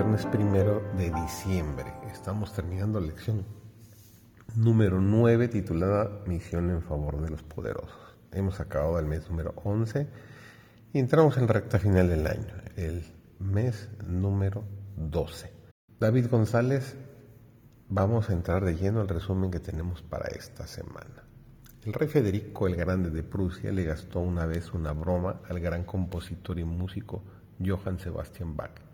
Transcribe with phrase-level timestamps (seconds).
[0.00, 1.92] Viernes primero de diciembre.
[2.10, 3.44] Estamos terminando la lección
[4.56, 8.16] número 9 titulada Misión en favor de los poderosos.
[8.32, 10.08] Hemos acabado el mes número 11
[10.94, 13.04] y entramos en la recta final del año, el
[13.40, 14.64] mes número
[14.96, 15.52] 12.
[15.98, 16.96] David González,
[17.90, 21.26] vamos a entrar de lleno al resumen que tenemos para esta semana.
[21.84, 25.84] El rey Federico el Grande de Prusia le gastó una vez una broma al gran
[25.84, 27.22] compositor y músico
[27.62, 28.89] Johann Sebastian Bach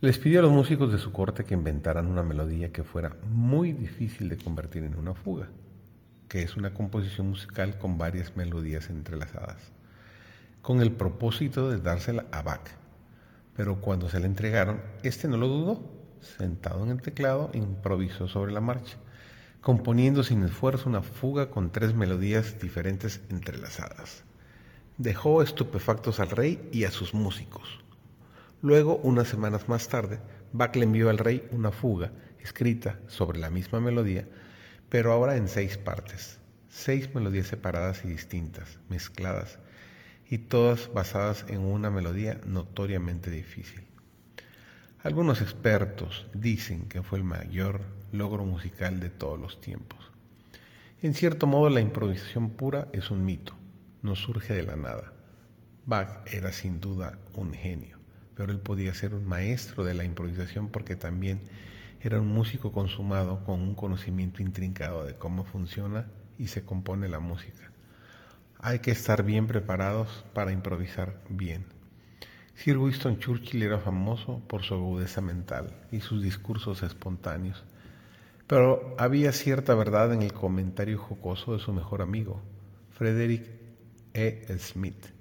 [0.00, 3.72] les pidió a los músicos de su corte que inventaran una melodía que fuera muy
[3.72, 5.48] difícil de convertir en una fuga,
[6.28, 9.72] que es una composición musical con varias melodías entrelazadas,
[10.62, 12.70] con el propósito de dársela a Bach.
[13.56, 15.90] Pero cuando se la entregaron, este no lo dudó.
[16.20, 18.98] Sentado en el teclado, improvisó sobre la marcha,
[19.60, 24.22] componiendo sin esfuerzo una fuga con tres melodías diferentes entrelazadas.
[24.96, 27.87] Dejó estupefactos al rey y a sus músicos.
[28.60, 30.18] Luego, unas semanas más tarde,
[30.52, 34.26] Bach le envió al rey una fuga escrita sobre la misma melodía,
[34.88, 39.60] pero ahora en seis partes, seis melodías separadas y distintas, mezcladas,
[40.28, 43.84] y todas basadas en una melodía notoriamente difícil.
[45.04, 50.10] Algunos expertos dicen que fue el mayor logro musical de todos los tiempos.
[51.00, 53.54] En cierto modo, la improvisación pura es un mito,
[54.02, 55.12] no surge de la nada.
[55.86, 57.97] Bach era sin duda un genio
[58.38, 61.40] pero él podía ser un maestro de la improvisación porque también
[62.00, 66.06] era un músico consumado con un conocimiento intrincado de cómo funciona
[66.38, 67.72] y se compone la música.
[68.60, 71.66] Hay que estar bien preparados para improvisar bien.
[72.54, 77.64] Sir Winston Churchill era famoso por su agudeza mental y sus discursos espontáneos,
[78.46, 82.40] pero había cierta verdad en el comentario jocoso de su mejor amigo,
[82.92, 83.50] Frederick
[84.14, 84.46] E.
[84.60, 85.17] Smith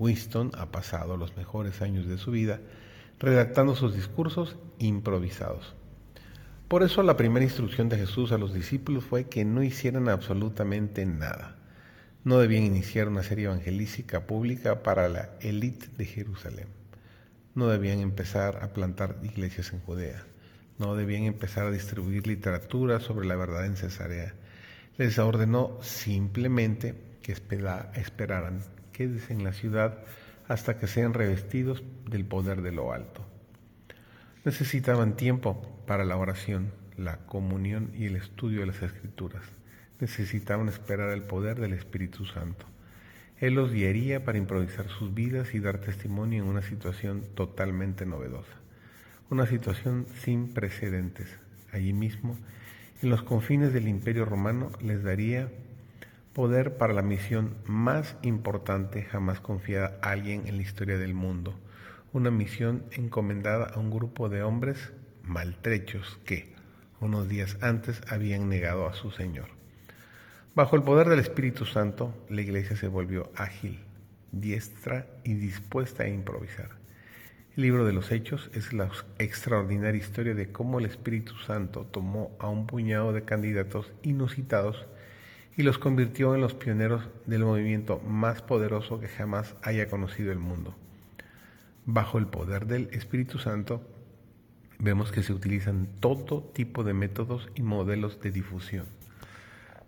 [0.00, 2.60] Winston ha pasado los mejores años de su vida
[3.20, 5.76] redactando sus discursos improvisados.
[6.68, 11.04] Por eso la primera instrucción de Jesús a los discípulos fue que no hicieran absolutamente
[11.04, 11.56] nada.
[12.24, 16.68] No debían iniciar una serie evangelística pública para la élite de Jerusalén.
[17.54, 20.24] No debían empezar a plantar iglesias en Judea.
[20.78, 24.34] No debían empezar a distribuir literatura sobre la verdad en Cesarea.
[24.96, 28.62] Les ordenó simplemente que esperaran
[29.00, 29.96] quédese en la ciudad
[30.46, 33.24] hasta que sean revestidos del poder de lo alto.
[34.44, 39.42] Necesitaban tiempo para la oración, la comunión y el estudio de las escrituras.
[40.00, 42.66] Necesitaban esperar el poder del Espíritu Santo.
[43.38, 48.52] Él los guiaría para improvisar sus vidas y dar testimonio en una situación totalmente novedosa,
[49.30, 51.38] una situación sin precedentes.
[51.72, 52.36] Allí mismo,
[53.00, 55.48] en los confines del Imperio Romano, les daría
[56.32, 61.58] Poder para la misión más importante jamás confiada a alguien en la historia del mundo.
[62.12, 64.92] Una misión encomendada a un grupo de hombres
[65.24, 66.54] maltrechos que,
[67.00, 69.48] unos días antes, habían negado a su Señor.
[70.54, 73.80] Bajo el poder del Espíritu Santo, la iglesia se volvió ágil,
[74.30, 76.70] diestra y dispuesta a improvisar.
[77.56, 82.36] El libro de los Hechos es la extraordinaria historia de cómo el Espíritu Santo tomó
[82.38, 84.86] a un puñado de candidatos inusitados
[85.56, 90.38] y los convirtió en los pioneros del movimiento más poderoso que jamás haya conocido el
[90.38, 90.74] mundo.
[91.86, 93.82] Bajo el poder del Espíritu Santo,
[94.78, 98.86] vemos que se utilizan todo tipo de métodos y modelos de difusión.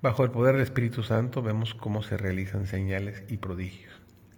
[0.02, 3.92] Bajo el poder del Espíritu Santo vemos cómo se realizan señales y prodigios.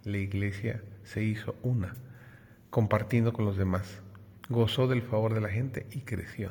[0.04, 1.94] La iglesia se hizo una,
[2.68, 4.02] compartiendo con los demás,
[4.50, 6.50] gozó del favor de la gente y creció.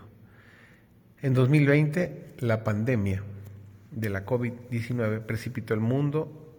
[1.22, 3.24] En 2020, la pandemia
[3.96, 6.56] de la COVID-19 precipitó el mundo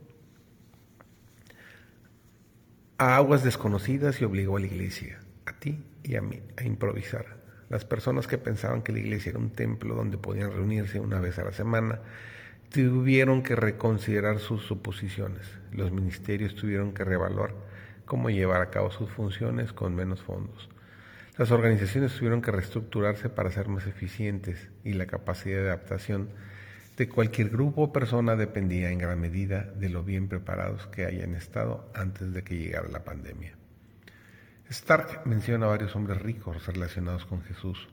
[2.99, 7.43] a aguas desconocidas y obligó a la iglesia, a ti y a mí, a improvisar.
[7.69, 11.39] Las personas que pensaban que la iglesia era un templo donde podían reunirse una vez
[11.39, 12.01] a la semana,
[12.71, 15.47] tuvieron que reconsiderar sus suposiciones.
[15.73, 17.55] Los ministerios tuvieron que reevaluar
[18.05, 20.69] cómo llevar a cabo sus funciones con menos fondos.
[21.37, 26.29] Las organizaciones tuvieron que reestructurarse para ser más eficientes y la capacidad de adaptación
[26.97, 31.35] de cualquier grupo o persona dependía en gran medida de lo bien preparados que hayan
[31.35, 33.57] estado antes de que llegara la pandemia.
[34.69, 37.89] Stark menciona a varios hombres ricos relacionados con Jesús,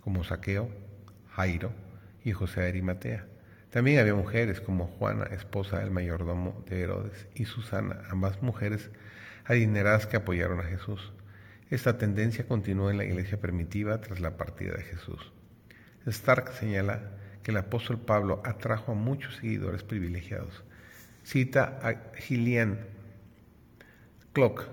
[0.00, 0.70] como Saqueo,
[1.30, 1.72] Jairo
[2.24, 3.26] y José de Arimatea.
[3.70, 8.90] También había mujeres como Juana, esposa del mayordomo de Herodes, y Susana, ambas mujeres
[9.44, 11.12] adineradas que apoyaron a Jesús.
[11.70, 15.32] Esta tendencia continuó en la iglesia primitiva tras la partida de Jesús.
[16.06, 17.12] Stark señala
[17.46, 20.64] que el apóstol Pablo atrajo a muchos seguidores privilegiados.
[21.22, 22.80] Cita a Gillian
[24.32, 24.66] Clock,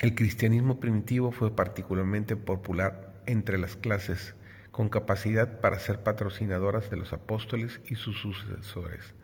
[0.00, 4.34] El cristianismo primitivo fue particularmente popular entre las clases
[4.72, 9.14] con capacidad para ser patrocinadoras de los apóstoles y sus sucesores.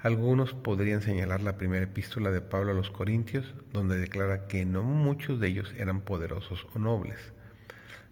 [0.00, 4.82] Algunos podrían señalar la primera epístola de Pablo a los Corintios, donde declara que no
[4.82, 7.18] muchos de ellos eran poderosos o nobles.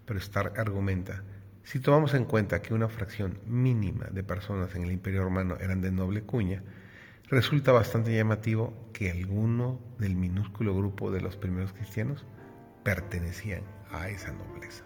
[0.05, 1.23] Pero Stark argumenta,
[1.65, 5.81] si tomamos en cuenta que una fracción mínima de personas en el Imperio Romano eran
[5.81, 6.63] de noble cuña,
[7.27, 12.23] resulta bastante llamativo que alguno del minúsculo grupo de los primeros cristianos
[12.83, 14.85] pertenecían a esa nobleza.